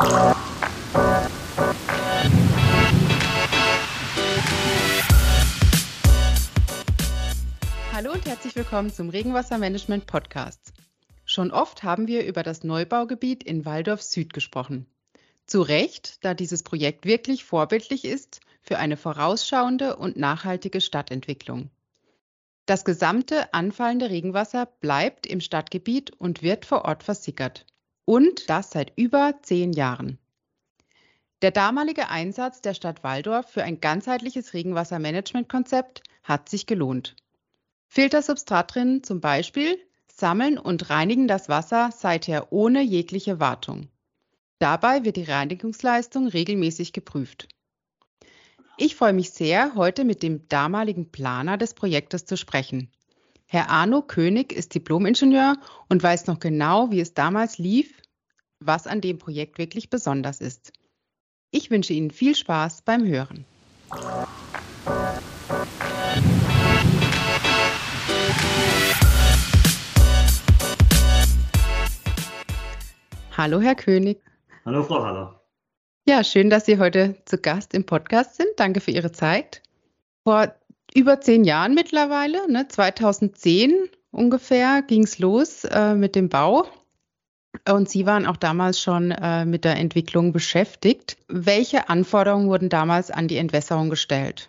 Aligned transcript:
Hallo 0.00 0.08
und 8.14 8.24
herzlich 8.24 8.56
willkommen 8.56 8.90
zum 8.90 9.10
Regenwassermanagement 9.10 10.06
Podcast. 10.06 10.72
Schon 11.26 11.50
oft 11.50 11.82
haben 11.82 12.06
wir 12.06 12.24
über 12.24 12.42
das 12.42 12.64
Neubaugebiet 12.64 13.42
in 13.42 13.66
Waldorf 13.66 14.00
Süd 14.00 14.32
gesprochen. 14.32 14.86
Zu 15.44 15.60
Recht, 15.60 16.24
da 16.24 16.32
dieses 16.32 16.62
Projekt 16.62 17.04
wirklich 17.04 17.44
vorbildlich 17.44 18.06
ist 18.06 18.40
für 18.62 18.78
eine 18.78 18.96
vorausschauende 18.96 19.96
und 19.96 20.16
nachhaltige 20.16 20.80
Stadtentwicklung. 20.80 21.68
Das 22.64 22.86
gesamte 22.86 23.52
anfallende 23.52 24.08
Regenwasser 24.08 24.64
bleibt 24.64 25.26
im 25.26 25.42
Stadtgebiet 25.42 26.12
und 26.12 26.42
wird 26.42 26.64
vor 26.64 26.86
Ort 26.86 27.02
versickert. 27.02 27.66
Und 28.10 28.50
das 28.50 28.72
seit 28.72 28.92
über 28.96 29.34
zehn 29.42 29.72
Jahren. 29.72 30.18
Der 31.42 31.52
damalige 31.52 32.08
Einsatz 32.08 32.60
der 32.60 32.74
Stadt 32.74 33.04
Waldorf 33.04 33.48
für 33.48 33.62
ein 33.62 33.80
ganzheitliches 33.80 34.52
Regenwassermanagementkonzept 34.52 36.02
hat 36.24 36.48
sich 36.48 36.66
gelohnt. 36.66 37.14
Filtersubstrat 37.86 38.74
zum 39.04 39.20
Beispiel 39.20 39.78
sammeln 40.08 40.58
und 40.58 40.90
reinigen 40.90 41.28
das 41.28 41.48
Wasser 41.48 41.90
seither 41.96 42.52
ohne 42.52 42.82
jegliche 42.82 43.38
Wartung. 43.38 43.86
Dabei 44.58 45.04
wird 45.04 45.14
die 45.14 45.22
Reinigungsleistung 45.22 46.26
regelmäßig 46.26 46.92
geprüft. 46.92 47.46
Ich 48.76 48.96
freue 48.96 49.12
mich 49.12 49.30
sehr, 49.30 49.76
heute 49.76 50.04
mit 50.04 50.24
dem 50.24 50.48
damaligen 50.48 51.12
Planer 51.12 51.56
des 51.58 51.74
Projektes 51.74 52.24
zu 52.24 52.36
sprechen. 52.36 52.90
Herr 53.52 53.68
Arno 53.68 54.02
König 54.02 54.52
ist 54.52 54.76
Diplomingenieur 54.76 55.56
und 55.88 56.02
weiß 56.02 56.28
noch 56.28 56.38
genau, 56.38 56.92
wie 56.92 57.00
es 57.00 57.14
damals 57.14 57.58
lief, 57.58 57.99
was 58.60 58.86
an 58.86 59.00
dem 59.00 59.18
Projekt 59.18 59.58
wirklich 59.58 59.88
besonders 59.88 60.40
ist. 60.40 60.72
Ich 61.50 61.70
wünsche 61.70 61.94
Ihnen 61.94 62.10
viel 62.10 62.36
Spaß 62.36 62.82
beim 62.82 63.06
Hören. 63.06 63.44
Hallo, 73.36 73.60
Herr 73.60 73.74
König. 73.74 74.20
Hallo, 74.66 74.82
Frau 74.82 75.02
Haller. 75.02 75.42
Ja, 76.06 76.22
schön, 76.22 76.50
dass 76.50 76.66
Sie 76.66 76.78
heute 76.78 77.16
zu 77.24 77.38
Gast 77.38 77.72
im 77.72 77.86
Podcast 77.86 78.36
sind. 78.36 78.50
Danke 78.56 78.80
für 78.80 78.90
Ihre 78.90 79.10
Zeit. 79.10 79.62
Vor 80.22 80.54
über 80.94 81.20
zehn 81.20 81.44
Jahren 81.44 81.74
mittlerweile, 81.74 82.50
ne, 82.50 82.68
2010 82.68 83.88
ungefähr, 84.10 84.82
ging 84.82 85.04
es 85.04 85.18
los 85.18 85.64
äh, 85.64 85.94
mit 85.94 86.14
dem 86.14 86.28
Bau. 86.28 86.66
Und 87.68 87.88
Sie 87.88 88.06
waren 88.06 88.26
auch 88.26 88.36
damals 88.36 88.80
schon 88.80 89.10
äh, 89.10 89.44
mit 89.44 89.64
der 89.64 89.76
Entwicklung 89.76 90.32
beschäftigt. 90.32 91.16
Welche 91.28 91.88
Anforderungen 91.88 92.48
wurden 92.48 92.68
damals 92.68 93.10
an 93.10 93.28
die 93.28 93.36
Entwässerung 93.36 93.90
gestellt? 93.90 94.48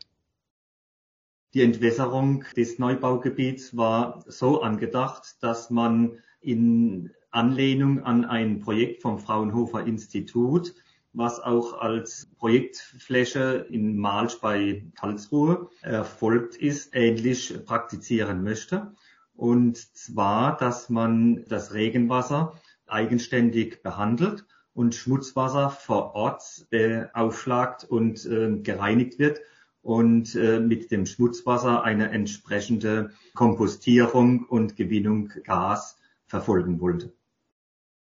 Die 1.54 1.64
Entwässerung 1.64 2.46
des 2.56 2.80
Neubaugebiets 2.80 3.76
war 3.76 4.24
so 4.28 4.62
angedacht, 4.62 5.36
dass 5.42 5.70
man 5.70 6.18
in 6.40 7.12
Anlehnung 7.32 8.04
an 8.04 8.24
ein 8.24 8.60
Projekt 8.60 9.02
vom 9.02 9.20
Fraunhofer 9.20 9.86
Institut, 9.86 10.74
was 11.14 11.42
auch 11.42 11.80
als 11.80 12.30
Projektfläche 12.38 13.66
in 13.70 13.98
Malsch 13.98 14.40
bei 14.40 14.86
Karlsruhe 14.96 15.70
erfolgt 15.82 16.56
ist, 16.56 16.96
ähnlich 16.96 17.66
praktizieren 17.66 18.44
möchte. 18.44 18.94
Und 19.36 19.78
zwar, 19.78 20.56
dass 20.56 20.90
man 20.90 21.44
das 21.50 21.74
Regenwasser 21.74 22.54
eigenständig 22.92 23.82
behandelt 23.84 24.46
und 24.74 24.96
Schmutzwasser 24.96 25.70
vor 25.70 26.16
Ort 26.16 26.68
aufschlagt 27.14 27.84
und 27.84 28.26
äh, 28.26 28.58
gereinigt 28.62 29.20
wird 29.20 29.42
und 29.82 30.36
äh, 30.36 30.60
mit 30.60 30.92
dem 30.92 31.06
Schmutzwasser 31.06 31.84
eine 31.84 32.12
entsprechende 32.12 33.12
Kompostierung 33.34 34.46
und 34.46 34.76
Gewinnung 34.76 35.32
Gas 35.44 35.98
verfolgen 36.28 36.80
wollte. 36.80 37.14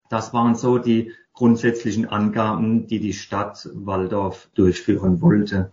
Das 0.08 0.32
waren 0.34 0.54
so 0.54 0.78
die 0.78 1.12
grundsätzlichen 1.32 2.06
Angaben, 2.06 2.86
die 2.86 3.00
die 3.00 3.14
Stadt 3.14 3.68
Waldorf 3.72 4.50
durchführen 4.54 5.22
wollte. 5.22 5.72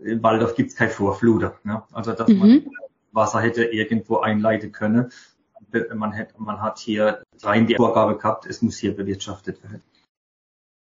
In 0.00 0.22
Waldorf 0.22 0.54
gibt 0.54 0.70
es 0.70 0.76
kein 0.76 0.90
Vorfluter. 0.90 1.58
Ne? 1.64 1.82
Also 1.92 2.12
dass 2.12 2.28
mhm. 2.28 2.38
man 2.38 2.66
Wasser 3.12 3.40
hätte 3.40 3.64
irgendwo 3.64 4.18
einleiten 4.18 4.72
können. 4.72 5.10
Man, 5.94 6.12
hätte, 6.12 6.34
man 6.38 6.60
hat 6.60 6.78
hier 6.78 7.22
rein 7.42 7.66
die 7.66 7.76
Vorgabe 7.76 8.16
gehabt, 8.16 8.46
es 8.46 8.62
muss 8.62 8.78
hier 8.78 8.94
bewirtschaftet 8.94 9.62
werden. 9.62 9.82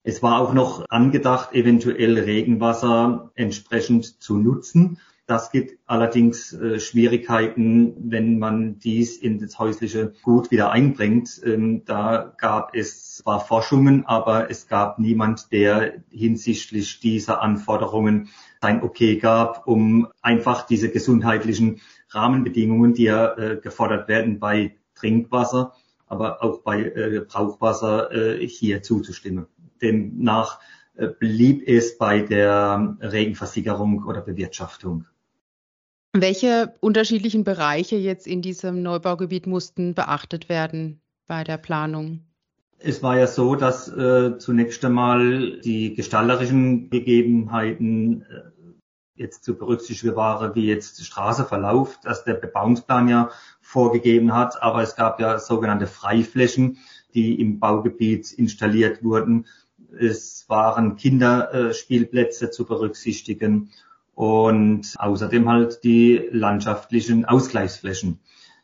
Es 0.04 0.24
war 0.24 0.40
auch 0.40 0.54
noch 0.54 0.86
angedacht, 0.90 1.54
eventuell 1.54 2.18
Regenwasser 2.18 3.32
entsprechend 3.36 4.22
zu 4.22 4.38
nutzen. 4.38 5.00
Das 5.28 5.52
gibt 5.52 5.78
allerdings 5.88 6.54
äh, 6.54 6.80
Schwierigkeiten, 6.80 8.10
wenn 8.10 8.40
man 8.40 8.80
dies 8.80 9.18
in 9.18 9.40
das 9.40 9.60
häusliche 9.60 10.14
Gut 10.24 10.52
wieder 10.52 10.72
einbringt. 10.72 11.42
Ähm, 11.44 11.84
da 11.84 12.34
gab 12.38 12.74
es 12.74 13.18
zwar 13.18 13.42
Forschungen, 13.42 14.06
aber 14.06 14.50
es 14.50 14.70
gab 14.70 15.00
niemand, 15.00 15.52
der 15.52 16.02
hinsichtlich 16.10 17.02
dieser 17.02 17.42
Anforderungen 17.42 18.30
sein 18.62 18.82
Okay 18.82 19.18
gab, 19.18 19.68
um 19.68 20.08
einfach 20.22 20.66
diese 20.66 20.90
gesundheitlichen 20.90 21.82
Rahmenbedingungen, 22.10 22.94
die 22.94 23.04
ja 23.04 23.38
äh, 23.38 23.58
gefordert 23.58 24.08
werden 24.08 24.40
bei 24.40 24.78
Trinkwasser, 24.96 25.74
aber 26.08 26.42
auch 26.42 26.62
bei 26.62 26.84
äh, 26.84 27.20
Brauchwasser 27.28 28.14
äh, 28.14 28.48
hier 28.48 28.82
zuzustimmen. 28.82 29.48
Demnach 29.82 30.62
äh, 30.96 31.08
blieb 31.08 31.68
es 31.68 31.98
bei 31.98 32.22
der 32.22 32.96
Regenversickerung 33.02 34.06
oder 34.06 34.22
Bewirtschaftung. 34.22 35.06
Welche 36.22 36.74
unterschiedlichen 36.80 37.44
Bereiche 37.44 37.96
jetzt 37.96 38.26
in 38.26 38.42
diesem 38.42 38.82
Neubaugebiet 38.82 39.46
mussten 39.46 39.94
beachtet 39.94 40.50
werden 40.50 41.02
bei 41.28 41.44
der 41.44 41.58
Planung? 41.58 42.22
Es 42.80 43.04
war 43.04 43.18
ja 43.18 43.28
so, 43.28 43.56
dass 43.56 43.88
äh, 43.88 44.38
zunächst 44.38 44.84
einmal 44.84 45.60
die 45.62 45.94
gestalterischen 45.94 46.90
Gegebenheiten 46.90 48.22
äh, 48.24 48.42
jetzt 49.16 49.44
zu 49.44 49.58
berücksichtigen 49.58 50.16
waren, 50.16 50.56
wie 50.56 50.66
jetzt 50.68 51.04
Straßeverlauf, 51.06 52.00
dass 52.02 52.24
der 52.24 52.36
Bebauungsplan 52.36 53.10
ja 53.10 53.30
vorgegeben 53.62 54.34
hat, 54.34 54.62
aber 54.62 54.82
es 54.82 54.96
gab 54.96 55.20
ja 55.20 55.40
sogenannte 55.40 55.88
Freiflächen, 55.88 56.78
die 57.14 57.40
im 57.40 57.60
Baugebiet 57.60 58.32
installiert 58.32 59.04
wurden. 59.04 59.46
Es 60.00 60.46
waren 60.48 60.96
Kinderspielplätze 60.96 62.52
zu 62.52 62.66
berücksichtigen 62.66 63.72
und 64.18 64.96
außerdem 64.98 65.48
halt 65.48 65.84
die 65.84 66.28
landschaftlichen 66.32 67.26
Ausgleichsflächen. 67.26 68.20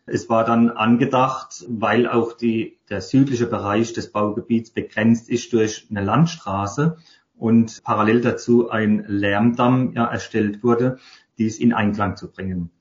Es 0.08 0.28
war 0.28 0.46
dann 0.46 0.72
angedacht, 0.72 1.64
weil 1.70 2.08
auch 2.08 2.34
die, 2.34 2.80
der 2.90 3.02
südliche 3.02 3.46
Bereich 3.46 3.94
des 3.94 4.12
Baugebiets 4.12 4.72
begrenzt 4.72 5.30
ist 5.30 5.54
durch 5.54 5.86
eine 5.92 6.04
Landstraße 6.04 6.98
und 7.38 7.84
parallel 7.84 8.22
dazu 8.22 8.72
ein 8.72 9.06
Lärmdamm 9.08 9.94
ja, 9.94 10.06
erstellt 10.06 10.64
wurde, 10.64 10.98
dies 11.38 11.60
in 11.60 11.72
Einklang 11.72 12.16
zu 12.16 12.32
bringen. 12.32 12.72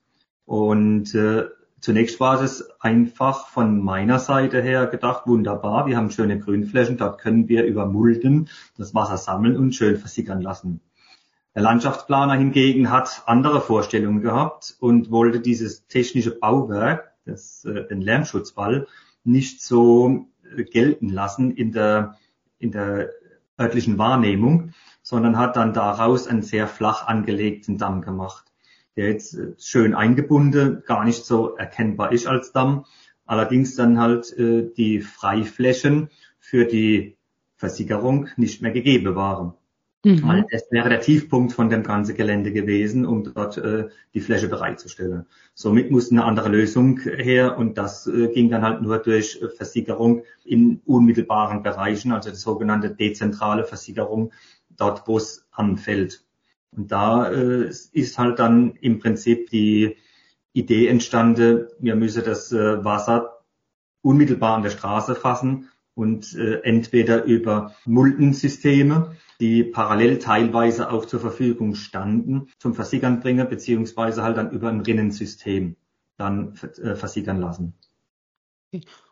Und 0.46 1.14
äh, 1.14 1.48
zunächst 1.78 2.20
war 2.20 2.40
es 2.40 2.70
einfach 2.80 3.48
von 3.48 3.82
meiner 3.82 4.18
Seite 4.18 4.62
her 4.62 4.86
gedacht, 4.86 5.26
wunderbar, 5.26 5.84
wir 5.84 5.98
haben 5.98 6.10
schöne 6.10 6.38
Grünflächen, 6.38 6.96
dort 6.96 7.20
können 7.20 7.50
wir 7.50 7.64
über 7.64 7.84
Mulden 7.84 8.48
das 8.78 8.94
Wasser 8.94 9.18
sammeln 9.18 9.58
und 9.58 9.74
schön 9.74 9.98
versickern 9.98 10.40
lassen. 10.40 10.80
Der 11.54 11.62
Landschaftsplaner 11.62 12.34
hingegen 12.34 12.90
hat 12.90 13.24
andere 13.26 13.60
Vorstellungen 13.60 14.22
gehabt 14.22 14.74
und 14.80 15.10
wollte 15.10 15.40
dieses 15.40 15.86
technische 15.86 16.38
Bauwerk, 16.38 17.12
das, 17.26 17.64
äh, 17.66 17.86
den 17.86 18.00
Lärmschutzwall, 18.00 18.86
nicht 19.22 19.60
so 19.60 20.26
äh, 20.56 20.64
gelten 20.64 21.10
lassen 21.10 21.50
in 21.50 21.72
der, 21.72 22.16
in 22.58 22.72
der 22.72 23.10
örtlichen 23.60 23.98
Wahrnehmung, 23.98 24.72
sondern 25.02 25.36
hat 25.36 25.56
dann 25.56 25.74
daraus 25.74 26.26
einen 26.26 26.42
sehr 26.42 26.66
flach 26.66 27.06
angelegten 27.06 27.76
Damm 27.76 28.00
gemacht, 28.00 28.46
der 28.96 29.08
jetzt 29.08 29.34
äh, 29.34 29.52
schön 29.58 29.94
eingebunden, 29.94 30.82
gar 30.86 31.04
nicht 31.04 31.26
so 31.26 31.54
erkennbar 31.56 32.12
ist 32.12 32.26
als 32.26 32.52
Damm, 32.52 32.86
allerdings 33.26 33.76
dann 33.76 34.00
halt 34.00 34.32
äh, 34.38 34.72
die 34.74 35.02
Freiflächen 35.02 36.08
für 36.38 36.64
die 36.64 37.18
Versickerung 37.56 38.28
nicht 38.36 38.62
mehr 38.62 38.72
gegeben 38.72 39.14
waren. 39.16 39.52
Mhm. 40.04 40.26
Weil 40.26 40.46
das 40.50 40.64
wäre 40.70 40.88
der 40.88 41.00
Tiefpunkt 41.00 41.52
von 41.52 41.70
dem 41.70 41.84
ganzen 41.84 42.16
Gelände 42.16 42.52
gewesen, 42.52 43.06
um 43.06 43.22
dort 43.22 43.56
äh, 43.58 43.88
die 44.14 44.20
Fläche 44.20 44.48
bereitzustellen. 44.48 45.26
Somit 45.54 45.92
musste 45.92 46.14
eine 46.14 46.24
andere 46.24 46.48
Lösung 46.48 46.98
her 46.98 47.56
und 47.56 47.78
das 47.78 48.08
äh, 48.08 48.28
ging 48.28 48.50
dann 48.50 48.62
halt 48.62 48.82
nur 48.82 48.98
durch 48.98 49.40
Versickerung 49.56 50.24
in 50.44 50.80
unmittelbaren 50.86 51.62
Bereichen, 51.62 52.10
also 52.10 52.30
die 52.30 52.36
sogenannte 52.36 52.90
dezentrale 52.90 53.64
Versickerung, 53.64 54.32
dort 54.70 55.06
wo 55.06 55.18
es 55.18 55.46
anfällt. 55.52 56.24
Und 56.72 56.90
da 56.90 57.30
äh, 57.30 57.68
ist 57.92 58.18
halt 58.18 58.40
dann 58.40 58.74
im 58.80 58.98
Prinzip 58.98 59.50
die 59.50 59.96
Idee 60.52 60.88
entstanden, 60.88 61.68
wir 61.78 61.94
müssen 61.94 62.24
das 62.24 62.50
äh, 62.50 62.84
Wasser 62.84 63.42
unmittelbar 64.02 64.56
an 64.56 64.62
der 64.62 64.70
Straße 64.70 65.14
fassen, 65.14 65.68
und 65.94 66.34
äh, 66.34 66.60
entweder 66.62 67.24
über 67.24 67.74
Multensysteme, 67.84 69.16
die 69.40 69.64
parallel 69.64 70.18
teilweise 70.18 70.90
auch 70.90 71.04
zur 71.04 71.20
Verfügung 71.20 71.74
standen, 71.74 72.48
zum 72.58 72.74
Versickern 72.74 73.20
bringen, 73.20 73.48
beziehungsweise 73.48 74.22
halt 74.22 74.36
dann 74.36 74.50
über 74.50 74.68
ein 74.68 74.80
Rinnensystem 74.80 75.76
dann 76.16 76.54
äh, 76.82 76.94
versickern 76.94 77.40
lassen. 77.40 77.74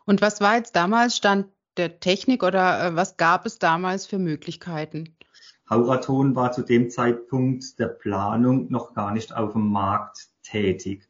Und 0.05 0.21
was 0.21 0.41
war 0.41 0.55
jetzt 0.55 0.75
damals 0.75 1.17
Stand 1.17 1.47
der 1.77 1.99
Technik 1.99 2.43
oder 2.43 2.83
äh, 2.83 2.95
was 2.95 3.17
gab 3.17 3.45
es 3.45 3.59
damals 3.59 4.05
für 4.05 4.19
Möglichkeiten? 4.19 5.15
Hauraton 5.69 6.35
war 6.35 6.51
zu 6.51 6.63
dem 6.63 6.89
Zeitpunkt 6.89 7.79
der 7.79 7.87
Planung 7.87 8.69
noch 8.71 8.93
gar 8.93 9.13
nicht 9.13 9.33
auf 9.35 9.53
dem 9.53 9.69
Markt 9.69 10.27
tätig. 10.43 11.07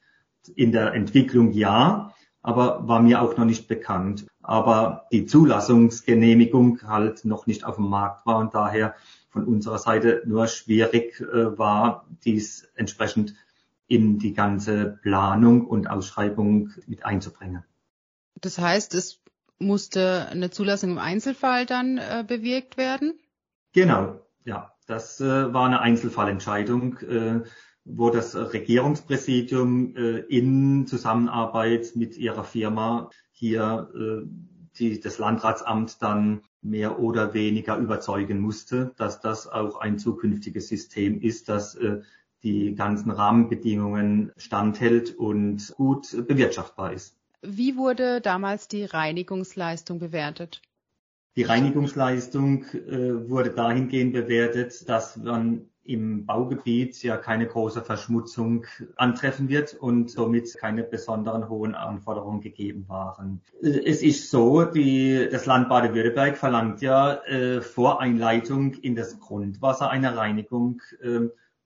In 0.56 0.72
der 0.72 0.94
Entwicklung 0.94 1.52
ja, 1.52 2.14
aber 2.42 2.88
war 2.88 3.02
mir 3.02 3.22
auch 3.22 3.38
noch 3.38 3.46
nicht 3.46 3.68
bekannt. 3.68 4.28
Aber 4.44 5.08
die 5.12 5.26
Zulassungsgenehmigung 5.26 6.82
halt 6.88 7.26
noch 7.26 7.46
nicht 7.48 7.64
auf 7.64 7.76
dem 7.76 7.90
Markt 7.90 8.26
war 8.26 8.38
und 8.38 8.54
daher 8.54 8.96
von 9.30 9.46
unserer 9.46 9.78
Seite 9.78 10.24
nur 10.26 10.48
schwierig 10.48 11.22
äh, 11.22 11.58
war, 11.58 12.06
dies 12.26 12.68
entsprechend 12.76 13.36
in 13.88 14.20
die 14.20 14.34
ganze 14.34 15.00
Planung 15.02 15.66
und 15.68 15.90
Ausschreibung 15.90 16.72
mit 16.88 17.06
einzubringen. 17.06 17.64
Das 18.40 18.58
heißt, 18.58 18.96
es 18.96 19.22
musste 19.60 20.28
eine 20.30 20.50
Zulassung 20.50 20.92
im 20.92 20.98
Einzelfall 20.98 21.66
dann 21.66 21.98
äh, 21.98 22.24
bewirkt 22.28 22.78
werden? 22.78 23.20
Genau, 23.74 24.20
ja. 24.44 24.74
Das 24.88 25.22
äh, 25.22 25.54
war 25.54 25.68
eine 25.68 25.80
Einzelfallentscheidung. 25.80 26.98
Wo 27.83 28.10
das 28.10 28.36
Regierungspräsidium 28.36 29.95
äh, 29.95 30.19
in 30.19 30.86
Zusammenarbeit 30.86 31.94
mit 31.95 32.18
ihrer 32.18 32.44
Firma 32.44 33.10
hier 33.31 33.89
äh, 33.95 34.28
die, 34.78 35.00
das 35.00 35.18
Landratsamt 35.18 36.01
dann 36.01 36.42
mehr 36.62 37.00
oder 37.00 37.33
weniger 37.33 37.78
überzeugen 37.78 38.39
musste, 38.39 38.94
dass 38.98 39.19
das 39.19 39.48
auch 39.48 39.80
ein 39.80 39.98
zukünftiges 39.98 40.68
System 40.68 41.19
ist, 41.22 41.50
das 41.50 41.75
äh, 41.75 42.01
die 42.44 42.75
ganzen 42.75 43.12
Rahmenbedingungen 43.12 44.31
standhält 44.38 45.16
und 45.16 45.74
gut 45.75 46.12
bewirtschaftbar 46.27 46.94
ist. 46.94 47.18
Wie 47.42 47.75
wurde 47.75 48.22
damals 48.22 48.68
die 48.68 48.86
Reinigungsleistung 48.86 50.00
bewertet? 50.00 50.62
Die 51.36 51.44
Reinigungsleistung 51.44 52.66
äh, 52.74 53.30
wurde 53.30 53.51
dahingehend 53.51 54.13
bewertet, 54.13 54.88
dass 54.89 55.18
man 55.18 55.71
im 55.83 56.25
Baugebiet 56.25 57.01
ja 57.01 57.18
keine 57.18 57.48
große 57.48 57.81
Verschmutzung 57.81 58.66
antreffen 58.98 59.50
wird 59.50 59.74
und 59.74 60.12
somit 60.12 60.56
keine 60.57 60.83
besonderen 60.83 61.50
hohen 61.50 61.74
Anforderungen 61.74 62.42
gegeben 62.42 62.86
waren. 62.88 63.42
Es 63.62 64.04
ist 64.04 64.30
so, 64.30 64.63
die, 64.63 65.28
das 65.31 65.45
Land 65.45 65.69
Baden-Württemberg 65.69 66.38
verlangt 66.38 66.81
ja 66.81 67.16
äh, 67.24 67.62
vor 67.62 68.00
Einleitung 68.00 68.74
in 68.75 68.95
das 68.95 69.19
Grundwasser 69.19 69.89
eine 69.89 70.16
Reinigung 70.16 70.81
äh, 71.01 71.22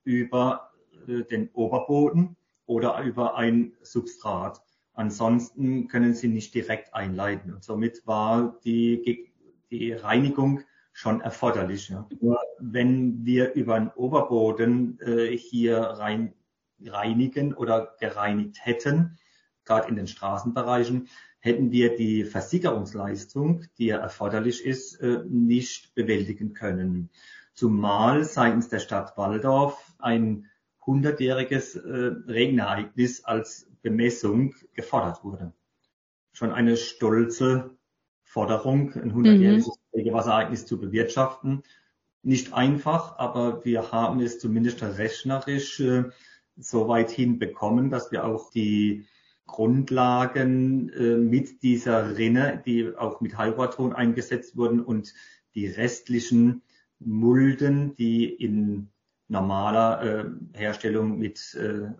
über 0.05 0.71
äh, 1.07 1.23
den 1.23 1.49
Oberboden 1.53 2.37
oder 2.65 3.01
über 3.03 3.35
ein 3.35 3.73
Substrat. 3.81 4.61
Ansonsten 4.93 5.89
können 5.89 6.13
sie 6.13 6.29
nicht 6.29 6.53
direkt 6.53 6.93
einleiten. 6.93 7.53
Und 7.53 7.65
somit 7.65 8.07
war 8.07 8.57
die, 8.63 9.33
die 9.69 9.91
Reinigung 9.91 10.61
schon 10.95 11.19
erforderlich. 11.19 11.89
Ja. 11.89 12.07
Nur 12.21 12.39
wenn 12.57 13.25
wir 13.25 13.53
über 13.53 13.77
den 13.77 13.89
Oberboden 13.89 14.97
äh, 15.01 15.35
hier 15.37 15.77
rein 15.77 16.33
reinigen 16.81 17.53
oder 17.53 17.95
gereinigt 17.99 18.65
hätten, 18.65 19.17
gerade 19.65 19.89
in 19.89 19.97
den 19.97 20.07
Straßenbereichen, 20.07 21.09
hätten 21.39 21.71
wir 21.71 21.97
die 21.97 22.23
Versickerungsleistung, 22.23 23.65
die 23.77 23.87
ja 23.87 23.97
erforderlich 23.97 24.65
ist, 24.65 24.95
äh, 25.01 25.19
nicht 25.27 25.93
bewältigen 25.95 26.53
können. 26.53 27.09
Zumal 27.53 28.23
seitens 28.23 28.69
der 28.69 28.79
Stadt 28.79 29.17
Waldorf 29.17 29.93
ein 29.99 30.49
hundertjähriges 30.85 31.75
äh, 31.75 32.13
Regenereignis 32.27 33.25
als 33.25 33.69
Bemessung 33.81 34.55
gefordert 34.73 35.25
wurde. 35.25 35.51
Schon 36.31 36.51
eine 36.51 36.77
stolze 36.77 37.77
Forderung, 38.23 38.93
ein 38.93 39.13
hundertjähriges 39.13 39.67
mhm. 39.67 39.84
Regenwasserereignis 39.95 40.65
zu 40.65 40.79
bewirtschaften. 40.79 41.63
Nicht 42.23 42.53
einfach, 42.53 43.17
aber 43.17 43.63
wir 43.65 43.91
haben 43.91 44.19
es 44.19 44.39
zumindest 44.39 44.81
rechnerisch 44.81 45.79
äh, 45.79 46.05
so 46.57 46.87
weit 46.87 47.11
hinbekommen, 47.11 47.89
dass 47.89 48.11
wir 48.11 48.25
auch 48.25 48.49
die 48.49 49.05
Grundlagen 49.45 50.89
äh, 50.89 51.17
mit 51.17 51.61
dieser 51.61 52.17
Rinne, 52.17 52.63
die 52.65 52.95
auch 52.97 53.21
mit 53.21 53.37
Halberton 53.37 53.93
eingesetzt 53.93 54.57
wurden 54.57 54.79
und 54.79 55.13
die 55.53 55.67
restlichen 55.67 56.63
Mulden, 56.99 57.95
die 57.95 58.25
in 58.25 58.89
normaler 59.27 60.01
äh, 60.01 60.25
Herstellung 60.57 61.17
mit 61.17 61.57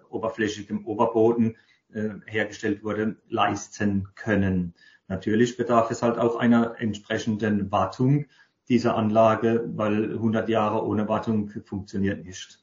oberflächigem 0.10 0.86
Oberboden 0.86 1.56
äh, 1.94 2.10
hergestellt 2.26 2.84
wurde, 2.84 3.18
leisten 3.30 4.10
können. 4.16 4.74
Natürlich 5.08 5.58
bedarf 5.58 5.92
es 5.92 6.02
halt 6.02 6.18
auch 6.18 6.36
einer 6.36 6.76
entsprechenden 6.80 7.72
Wartung 7.72 8.26
dieser 8.70 8.96
Anlage, 8.96 9.64
weil 9.76 10.14
100 10.14 10.50
Jahre 10.50 10.86
ohne 10.86 11.08
Wartung 11.08 11.50
funktioniert 11.66 12.26
nicht. 12.26 12.60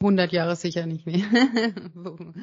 100 0.00 0.32
Jahre 0.32 0.56
sicher 0.56 0.86
nicht 0.86 1.06
mehr. 1.06 1.24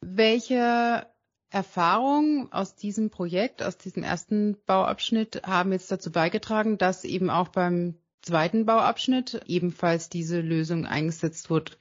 Welche 0.00 1.06
Erfahrungen 1.50 2.52
aus 2.52 2.76
diesem 2.76 3.10
Projekt, 3.10 3.62
aus 3.62 3.78
diesem 3.78 4.02
ersten 4.02 4.56
Bauabschnitt 4.66 5.42
haben 5.44 5.72
jetzt 5.72 5.90
dazu 5.90 6.12
beigetragen, 6.12 6.76
dass 6.78 7.04
eben 7.04 7.30
auch 7.30 7.48
beim 7.48 7.94
zweiten 8.20 8.66
Bauabschnitt 8.66 9.40
ebenfalls 9.46 10.10
diese 10.10 10.40
Lösung 10.40 10.84
eingesetzt 10.86 11.48
wird? 11.48 11.78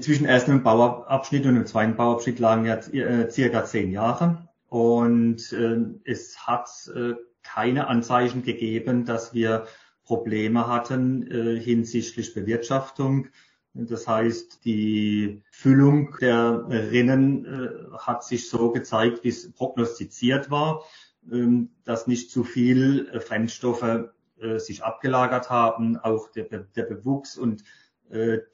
Zwischen 0.00 0.26
ersten 0.26 0.62
Bauabschnitt 0.62 1.44
und 1.44 1.56
dem 1.56 1.66
zweiten 1.66 1.96
Bauabschnitt 1.96 2.38
lagen 2.38 2.64
ja 2.64 2.76
äh, 2.76 3.30
circa 3.30 3.64
zehn 3.64 3.90
Jahre. 3.90 4.48
Und 4.68 5.52
äh, 5.52 5.78
es 6.04 6.46
hat 6.46 6.70
äh, 6.94 7.14
keine 7.42 7.88
Anzeichen 7.88 8.42
gegeben, 8.42 9.04
dass 9.04 9.34
wir 9.34 9.66
Probleme 10.04 10.66
hatten 10.68 11.30
äh, 11.30 11.58
hinsichtlich 11.58 12.32
Bewirtschaftung. 12.34 13.28
Das 13.74 14.06
heißt, 14.06 14.64
die 14.64 15.42
Füllung 15.50 16.16
der 16.20 16.66
Rinnen 16.68 17.44
äh, 17.44 17.96
hat 17.98 18.22
sich 18.22 18.48
so 18.48 18.70
gezeigt, 18.70 19.24
wie 19.24 19.30
es 19.30 19.50
prognostiziert 19.52 20.50
war, 20.50 20.84
ähm, 21.30 21.70
dass 21.84 22.06
nicht 22.06 22.30
zu 22.30 22.44
viel 22.44 23.08
äh, 23.08 23.20
Fremdstoffe 23.20 24.10
äh, 24.38 24.58
sich 24.58 24.84
abgelagert 24.84 25.50
haben, 25.50 25.96
auch 25.96 26.30
der, 26.30 26.44
der 26.44 26.82
Bewuchs 26.82 27.38
und 27.38 27.64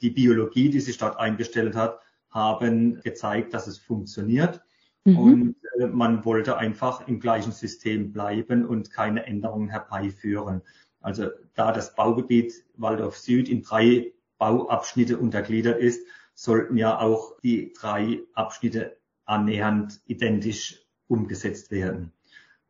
die 0.00 0.10
Biologie, 0.10 0.70
die 0.70 0.80
sich 0.80 0.98
dort 0.98 1.18
eingestellt 1.18 1.74
hat, 1.74 2.00
haben 2.30 3.00
gezeigt, 3.00 3.54
dass 3.54 3.66
es 3.66 3.78
funktioniert. 3.78 4.62
Mhm. 5.04 5.18
Und 5.18 5.56
äh, 5.78 5.86
man 5.86 6.24
wollte 6.24 6.58
einfach 6.58 7.06
im 7.08 7.20
gleichen 7.20 7.52
System 7.52 8.12
bleiben 8.12 8.66
und 8.66 8.90
keine 8.90 9.26
Änderungen 9.26 9.68
herbeiführen. 9.68 10.62
Also 11.00 11.28
da 11.54 11.72
das 11.72 11.94
Baugebiet 11.94 12.52
Waldorf 12.76 13.16
Süd 13.16 13.48
in 13.48 13.62
drei 13.62 14.12
Bauabschnitte 14.38 15.18
untergliedert 15.18 15.80
ist, 15.80 16.06
sollten 16.34 16.76
ja 16.76 17.00
auch 17.00 17.38
die 17.40 17.72
drei 17.72 18.20
Abschnitte 18.34 18.96
annähernd 19.24 20.00
identisch 20.06 20.86
umgesetzt 21.08 21.70
werden. 21.70 22.12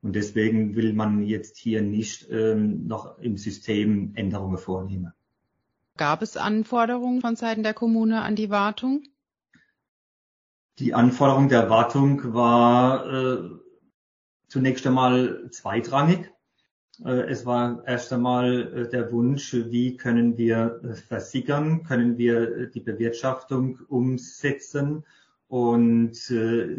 Und 0.01 0.15
deswegen 0.15 0.77
will 0.77 0.93
man 0.93 1.23
jetzt 1.23 1.59
hier 1.59 1.83
nicht 1.83 2.29
ähm, 2.31 2.87
noch 2.87 3.19
im 3.19 3.37
System 3.37 4.13
Änderungen 4.15 4.59
vornehmen. 4.59 5.13
Gab 5.99 6.23
es 6.23 6.37
Anforderungen 6.37 7.21
von 7.21 7.35
Seiten 7.35 7.65
der 7.65 7.75
Kommune 7.75 8.23
an 8.23 8.37
die 8.37 8.51
Wartung? 8.51 9.03
Die 10.79 10.95
Anforderung 10.95 11.49
der 11.49 11.69
Wartung 11.69 12.33
war 12.33 13.05
äh, 13.13 13.51
zunächst 14.47 14.87
einmal 14.87 15.51
zweitrangig. 15.51 16.31
Äh, 17.05 17.23
es 17.23 17.45
war 17.45 17.83
erst 17.85 18.13
einmal 18.13 18.73
äh, 18.73 18.89
der 18.89 19.11
Wunsch, 19.11 19.53
wie 19.53 19.97
können 19.97 20.39
wir 20.39 20.81
äh, 20.85 20.95
versickern, 20.95 21.83
können 21.83 22.17
wir 22.17 22.43
äh, 22.43 22.71
die 22.71 22.81
Bewirtschaftung 22.81 23.81
umsetzen 23.89 25.05
und 25.49 26.31
äh, 26.31 26.77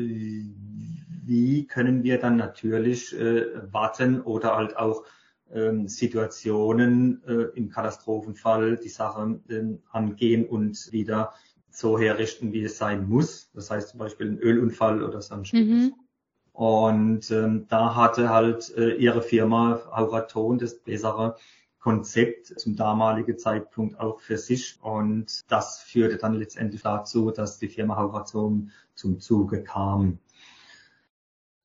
wie 1.25 1.67
können 1.67 2.03
wir 2.03 2.19
dann 2.19 2.37
natürlich 2.37 3.13
warten 3.13 4.21
oder 4.21 4.55
halt 4.55 4.77
auch 4.77 5.03
ähm, 5.53 5.87
Situationen 5.87 7.23
äh, 7.27 7.57
im 7.57 7.69
Katastrophenfall 7.69 8.77
die 8.77 8.89
Sache 8.89 9.39
äh, 9.49 9.63
angehen 9.91 10.45
und 10.45 10.91
wieder 10.91 11.33
so 11.71 11.97
herrichten, 11.99 12.51
wie 12.53 12.63
es 12.63 12.77
sein 12.77 13.07
muss. 13.07 13.51
Das 13.53 13.71
heißt 13.71 13.89
zum 13.89 13.99
Beispiel 13.99 14.27
ein 14.29 14.39
Ölunfall 14.39 15.03
oder 15.03 15.21
sonstiges. 15.21 15.67
Mhm. 15.67 15.93
Und 16.51 17.31
ähm, 17.31 17.67
da 17.69 17.95
hatte 17.95 18.29
halt 18.29 18.75
äh, 18.75 18.95
ihre 18.95 19.21
Firma 19.21 19.79
Auraton 19.91 20.57
das 20.57 20.77
bessere 20.79 21.37
Konzept 21.79 22.47
zum 22.59 22.75
damaligen 22.75 23.37
Zeitpunkt 23.37 23.99
auch 23.99 24.19
für 24.19 24.37
sich. 24.37 24.77
Und 24.81 25.41
das 25.49 25.79
führte 25.79 26.17
dann 26.17 26.33
letztendlich 26.33 26.81
dazu, 26.81 27.31
dass 27.31 27.59
die 27.59 27.69
Firma 27.69 27.95
Hauraton 27.95 28.71
zum 28.93 29.19
Zuge 29.19 29.63
kam. 29.63 30.19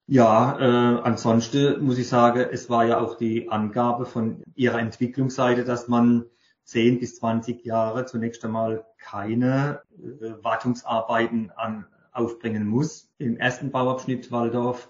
Ja, 0.06 0.58
äh, 0.60 1.00
ansonsten 1.00 1.82
muss 1.82 1.96
ich 1.96 2.08
sagen, 2.08 2.46
es 2.52 2.68
war 2.68 2.84
ja 2.84 3.00
auch 3.00 3.16
die 3.16 3.48
Angabe 3.48 4.04
von 4.04 4.42
Ihrer 4.54 4.78
Entwicklungsseite, 4.78 5.64
dass 5.64 5.88
man 5.88 6.26
10 6.64 7.00
bis 7.00 7.16
20 7.16 7.64
Jahre 7.64 8.04
zunächst 8.04 8.44
einmal 8.44 8.84
keine 8.98 9.80
äh, 9.98 10.42
Wartungsarbeiten 10.42 11.50
an, 11.52 11.86
aufbringen 12.12 12.66
muss. 12.66 13.10
Im 13.18 13.38
ersten 13.38 13.70
Bauabschnitt 13.70 14.30
Waldorf, 14.30 14.88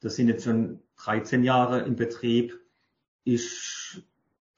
das 0.00 0.14
sind 0.14 0.28
jetzt 0.28 0.44
schon 0.44 0.80
13 0.96 1.42
Jahre 1.42 1.80
im 1.80 1.96
Betrieb. 1.96 2.58
Ich 3.24 4.02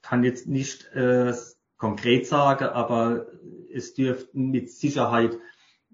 kann 0.03 0.23
jetzt 0.23 0.47
nicht 0.47 0.85
äh, 0.93 1.33
konkret 1.77 2.27
sagen, 2.27 2.65
aber 2.65 3.25
es 3.73 3.95
dürften 3.95 4.51
mit 4.51 4.71
Sicherheit 4.71 5.37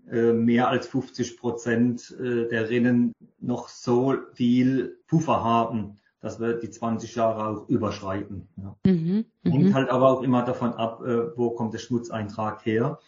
mehr 0.05 0.67
als 0.67 0.87
50 0.87 1.37
Prozent 1.37 2.15
äh, 2.19 2.47
der 2.47 2.69
Rinnen 2.69 3.13
noch 3.39 3.69
so 3.69 4.15
viel 4.33 4.97
Puffer 5.07 5.43
haben, 5.43 5.97
dass 6.19 6.39
wir 6.39 6.53
die 6.53 6.69
20 6.69 7.15
Jahre 7.15 7.47
auch 7.47 7.69
überschreiten. 7.69 8.47
Ja. 8.57 8.75
Mhm, 8.85 9.25
Hängt 9.43 9.69
mhm. 9.69 9.73
halt 9.73 9.89
aber 9.89 10.09
auch 10.09 10.21
immer 10.21 10.43
davon 10.43 10.73
ab, 10.73 11.01
äh, 11.01 11.35
wo 11.37 11.51
kommt 11.51 11.73
der 11.73 11.79
Schmutzeintrag 11.79 12.65
her. 12.65 12.99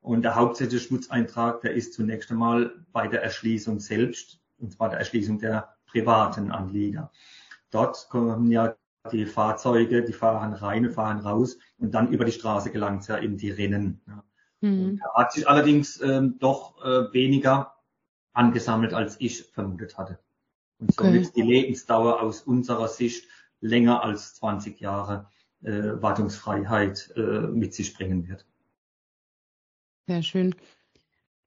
Und 0.00 0.22
der 0.22 0.34
hauptsächliche 0.34 0.84
Schmutzeintrag, 0.84 1.60
der 1.60 1.74
ist 1.74 1.92
zunächst 1.92 2.30
einmal 2.30 2.72
bei 2.92 3.06
der 3.06 3.22
Erschließung 3.22 3.80
selbst, 3.80 4.40
und 4.58 4.72
zwar 4.72 4.88
der 4.88 4.98
Erschließung 4.98 5.38
der 5.38 5.76
privaten 5.86 6.50
Anlieger. 6.50 7.10
Dort 7.70 8.08
kommen 8.08 8.50
ja 8.50 8.76
die 9.12 9.26
Fahrzeuge, 9.26 10.02
die 10.04 10.12
fahren 10.12 10.52
rein 10.52 10.90
fahren 10.90 11.20
raus 11.20 11.58
und 11.78 11.92
dann 11.92 12.08
über 12.08 12.24
die 12.24 12.32
Straße 12.32 12.70
gelangt 12.70 13.02
es 13.02 13.08
ja 13.08 13.16
in 13.16 13.36
die 13.36 13.50
Rinnen. 13.50 14.00
Ja. 14.06 14.24
Mhm. 14.60 15.00
Er 15.02 15.14
hat 15.14 15.32
sich 15.32 15.48
allerdings 15.48 16.00
ähm, 16.00 16.38
doch 16.38 16.82
äh, 16.84 17.12
weniger 17.12 17.74
angesammelt, 18.32 18.94
als 18.94 19.20
ich 19.20 19.42
vermutet 19.44 19.98
hatte. 19.98 20.18
Und 20.78 20.94
somit 20.94 21.26
okay. 21.26 21.32
die 21.36 21.42
Lebensdauer 21.42 22.20
aus 22.20 22.42
unserer 22.42 22.88
Sicht 22.88 23.28
länger 23.60 24.02
als 24.02 24.34
20 24.36 24.80
Jahre 24.80 25.28
äh, 25.62 25.70
Wartungsfreiheit 25.72 27.12
äh, 27.16 27.20
mit 27.20 27.74
sich 27.74 27.94
bringen 27.94 28.28
wird. 28.28 28.46
Sehr 30.06 30.22
schön. 30.22 30.54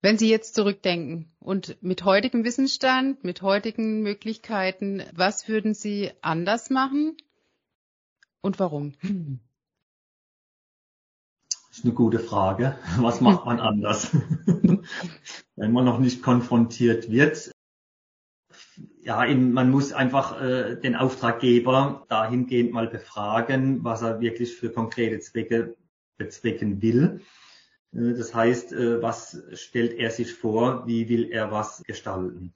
Wenn 0.02 0.18
Sie 0.18 0.30
jetzt 0.30 0.56
zurückdenken 0.56 1.32
und 1.40 1.82
mit 1.82 2.04
heutigem 2.04 2.44
Wissensstand, 2.44 3.24
mit 3.24 3.42
heutigen 3.42 4.02
Möglichkeiten, 4.02 5.02
was 5.14 5.48
würden 5.48 5.74
Sie 5.74 6.12
anders 6.22 6.70
machen 6.70 7.16
und 8.42 8.60
warum? 8.60 8.94
Das 11.74 11.80
ist 11.80 11.86
eine 11.86 11.96
gute 11.96 12.20
Frage. 12.20 12.78
Was 13.00 13.20
macht 13.20 13.48
man 13.48 13.60
anders? 13.60 14.12
Wenn 15.56 15.72
man 15.72 15.86
noch 15.86 15.98
nicht 15.98 16.22
konfrontiert 16.22 17.10
wird. 17.10 17.50
Ja, 19.02 19.26
man 19.34 19.72
muss 19.72 19.92
einfach 19.92 20.40
äh, 20.40 20.76
den 20.76 20.96
Auftraggeber 20.96 22.06
dahingehend 22.10 22.74
mal 22.74 22.86
befragen, 22.86 23.84
was 23.84 24.04
er 24.04 24.22
wirklich 24.22 24.56
für 24.56 24.70
konkrete 24.70 25.20
Zwecke 25.20 25.76
bezwecken 26.18 26.80
will. 26.84 27.22
Äh, 27.92 28.14
das 28.14 28.36
heißt, 28.36 28.74
äh, 28.74 29.02
was 29.02 29.42
stellt 29.54 29.94
er 29.94 30.12
sich 30.12 30.32
vor, 30.32 30.86
wie 30.86 31.10
will 31.10 31.32
er 31.32 31.50
was 31.50 31.82
gestalten? 31.88 32.54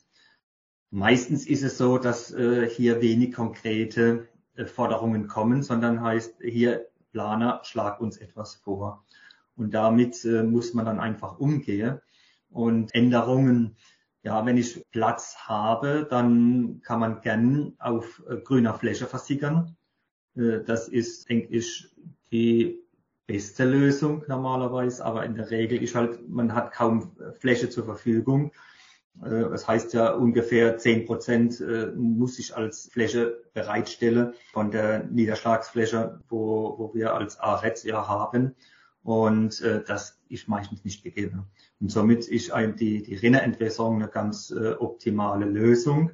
Meistens 0.92 1.48
ist 1.48 1.64
es 1.64 1.80
so, 1.80 1.98
dass 1.98 2.32
äh, 2.36 2.70
hier 2.70 3.02
wenig 3.02 3.34
konkrete 3.34 4.28
Forderungen 4.68 5.28
kommen, 5.28 5.64
sondern 5.64 6.04
heißt 6.04 6.36
hier 6.40 6.88
Planer, 7.18 7.62
schlag 7.64 8.00
uns 8.00 8.18
etwas 8.18 8.54
vor. 8.58 9.04
Und 9.56 9.74
damit 9.74 10.24
äh, 10.24 10.44
muss 10.44 10.76
man 10.76 10.86
dann 10.86 11.00
einfach 11.00 11.40
umgehen. 11.40 12.00
Und 12.52 12.94
Änderungen, 12.94 13.76
ja, 14.22 14.46
wenn 14.46 14.56
ich 14.56 14.86
Platz 14.92 15.36
habe, 15.40 16.06
dann 16.08 16.80
kann 16.84 17.00
man 17.00 17.22
gern 17.22 17.74
auf 17.80 18.22
äh, 18.30 18.38
grüner 18.38 18.76
Fläche 18.76 19.08
versickern. 19.08 19.76
Äh, 20.36 20.60
das 20.64 20.90
ist, 20.90 21.28
denke 21.28 21.56
ich, 21.56 21.90
die 22.32 22.84
beste 23.26 23.66
Lösung 23.66 24.24
normalerweise, 24.28 25.04
aber 25.04 25.26
in 25.26 25.34
der 25.34 25.50
Regel 25.50 25.82
ist 25.82 25.96
halt, 25.96 26.30
man 26.30 26.54
hat 26.54 26.72
kaum 26.72 27.18
Fläche 27.40 27.68
zur 27.68 27.86
Verfügung. 27.86 28.52
Äh, 29.24 29.50
das 29.50 29.68
heißt 29.68 29.94
ja 29.94 30.14
ungefähr 30.14 30.78
zehn 30.78 31.06
Prozent 31.06 31.60
äh, 31.62 31.88
muss 31.96 32.40
ich 32.40 32.56
als 32.56 32.90
Fläche 32.92 33.44
bereitstellen 33.54 34.34
von 34.52 34.72
der 34.72 35.04
Niederschlagsfläche, 35.04 36.20
wo, 36.30 36.76
wo 36.78 36.94
wir 36.94 37.14
als 37.14 37.40
AREZ 37.40 37.84
ja 37.84 38.08
haben. 38.08 38.56
Und 39.04 39.62
äh, 39.62 39.84
das 39.88 40.20
ist 40.28 40.48
meistens 40.48 40.84
nicht 40.84 41.04
gegeben. 41.04 41.46
Und 41.80 41.92
somit 41.92 42.28
ist 42.28 42.52
ein, 42.52 42.76
die, 42.76 43.04
die 43.04 43.16
Rinnerentwässerung 43.16 43.96
eine 43.96 44.10
ganz 44.10 44.52
äh, 44.52 44.74
optimale 44.74 45.46
Lösung. 45.46 46.12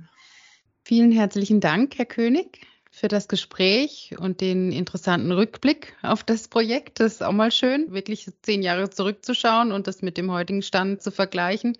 Vielen 0.83 1.11
herzlichen 1.11 1.59
Dank, 1.59 1.97
Herr 1.97 2.05
König, 2.05 2.59
für 2.91 3.07
das 3.07 3.27
Gespräch 3.27 4.13
und 4.19 4.41
den 4.41 4.71
interessanten 4.71 5.31
Rückblick 5.31 5.95
auf 6.03 6.23
das 6.23 6.49
Projekt. 6.49 6.99
Das 6.99 7.13
ist 7.13 7.23
auch 7.23 7.31
mal 7.31 7.51
schön, 7.51 7.93
wirklich 7.93 8.29
zehn 8.43 8.61
Jahre 8.61 8.89
zurückzuschauen 8.89 9.71
und 9.71 9.87
das 9.87 10.01
mit 10.01 10.17
dem 10.17 10.29
heutigen 10.31 10.61
Stand 10.61 11.01
zu 11.01 11.09
vergleichen. 11.09 11.77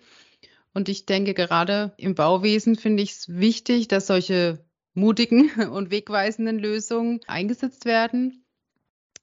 Und 0.74 0.88
ich 0.88 1.06
denke, 1.06 1.34
gerade 1.34 1.92
im 1.96 2.16
Bauwesen 2.16 2.76
finde 2.76 3.04
ich 3.04 3.12
es 3.12 3.28
wichtig, 3.28 3.88
dass 3.88 4.08
solche 4.08 4.58
mutigen 4.92 5.50
und 5.70 5.90
wegweisenden 5.90 6.58
Lösungen 6.58 7.20
eingesetzt 7.26 7.84
werden, 7.84 8.44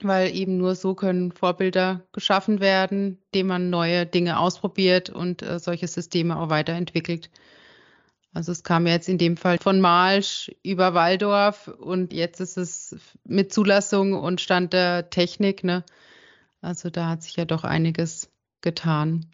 weil 0.01 0.34
eben 0.34 0.58
nur 0.58 0.75
so 0.75 0.96
können 0.96 1.31
Vorbilder 1.31 2.08
geschaffen 2.13 2.62
werden, 2.62 3.20
indem 3.31 3.48
man 3.48 3.70
neue 3.70 4.05
Dinge 4.05 4.39
ausprobiert 4.39 5.10
und 5.10 5.41
äh, 5.41 5.60
solche 5.60 5.88
Systeme 5.88 6.38
auch 6.38 6.50
weiterentwickelt. 6.50 7.29
Also 8.34 8.53
es 8.53 8.63
kam 8.63 8.88
jetzt 8.88 9.10
in 9.10 9.17
dem 9.17 9.36
Fall 9.36 9.58
von 9.58 9.81
Malsch 9.81 10.50
über 10.63 10.93
Waldorf 10.93 11.67
und 11.67 12.13
jetzt 12.13 12.39
ist 12.39 12.58
es 12.58 12.96
mit 13.25 13.51
Zulassung 13.51 14.13
und 14.13 14.39
Stand 14.39 14.72
der 14.72 15.10
Technik. 15.10 15.65
Ne? 15.65 15.84
Also 16.62 16.89
da 16.89 17.10
hat 17.10 17.24
sich 17.24 17.36
ja 17.36 17.43
doch 17.43 17.65
einiges 17.65 18.31
getan. 18.62 19.31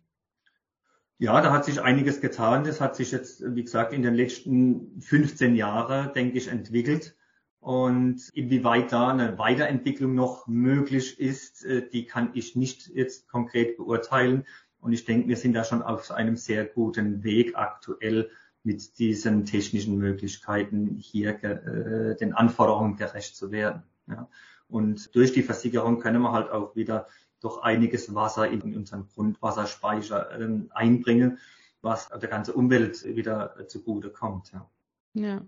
Ja, 1.19 1.41
da 1.41 1.51
hat 1.51 1.65
sich 1.65 1.81
einiges 1.81 2.21
getan. 2.21 2.63
Das 2.63 2.79
hat 2.79 2.95
sich 2.95 3.11
jetzt, 3.11 3.43
wie 3.55 3.63
gesagt, 3.63 3.91
in 3.91 4.03
den 4.03 4.13
letzten 4.13 5.01
15 5.01 5.55
Jahren, 5.55 6.13
denke 6.13 6.37
ich, 6.37 6.47
entwickelt. 6.47 7.15
Und 7.59 8.29
inwieweit 8.33 8.91
da 8.91 9.09
eine 9.09 9.37
Weiterentwicklung 9.39 10.13
noch 10.13 10.47
möglich 10.47 11.19
ist, 11.19 11.65
äh, 11.65 11.87
die 11.89 12.05
kann 12.05 12.29
ich 12.33 12.55
nicht 12.55 12.87
jetzt 12.87 13.27
konkret 13.27 13.77
beurteilen. 13.77 14.45
Und 14.79 14.93
ich 14.93 15.05
denke, 15.05 15.27
wir 15.27 15.37
sind 15.37 15.53
da 15.53 15.63
schon 15.63 15.81
auf 15.81 16.11
einem 16.11 16.37
sehr 16.37 16.65
guten 16.65 17.23
Weg 17.23 17.57
aktuell 17.57 18.29
mit 18.63 18.99
diesen 18.99 19.45
technischen 19.45 19.97
Möglichkeiten 19.97 20.97
hier 20.99 21.43
äh, 21.43 22.15
den 22.15 22.33
Anforderungen 22.33 22.95
gerecht 22.95 23.35
zu 23.35 23.51
werden. 23.51 23.83
Ja. 24.07 24.29
Und 24.69 25.15
durch 25.15 25.33
die 25.33 25.43
Versicherung 25.43 25.99
können 25.99 26.21
wir 26.21 26.31
halt 26.31 26.51
auch 26.51 26.75
wieder 26.75 27.07
doch 27.41 27.61
einiges 27.61 28.13
Wasser 28.13 28.49
in 28.49 28.61
unseren 28.75 29.07
Grundwasserspeicher 29.07 30.39
ähm, 30.39 30.71
einbringen, 30.73 31.39
was 31.81 32.09
der 32.09 32.29
ganzen 32.29 32.55
Umwelt 32.55 33.03
wieder 33.03 33.55
zugute 33.67 34.09
kommt. 34.09 34.51
Ja. 34.51 34.69
ja. 35.13 35.41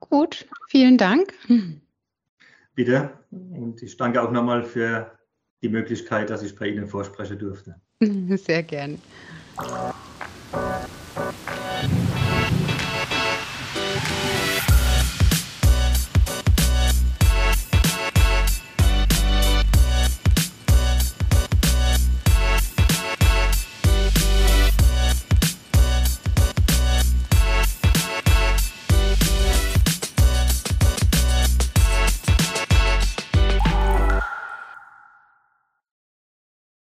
Gut, 0.00 0.46
vielen 0.68 0.98
Dank. 0.98 1.32
Bitte. 2.74 3.10
Und 3.30 3.82
ich 3.82 3.96
danke 3.96 4.22
auch 4.22 4.30
nochmal 4.30 4.62
für 4.62 5.10
die 5.62 5.68
Möglichkeit, 5.68 6.30
dass 6.30 6.42
ich 6.42 6.54
bei 6.54 6.68
Ihnen 6.68 6.86
vorsprechen 6.86 7.38
durfte. 7.38 7.80
Sehr 8.36 8.62
gern. 8.62 9.00